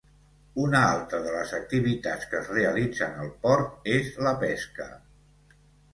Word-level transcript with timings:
Una 0.61 0.79
altra 0.93 1.19
de 1.25 1.33
les 1.35 1.51
activitats 1.57 2.29
que 2.31 2.39
es 2.41 2.49
realitzen 2.55 3.21
al 3.25 3.31
port 3.47 3.89
és 3.99 4.11
la 4.29 4.37
pesca. 4.45 4.93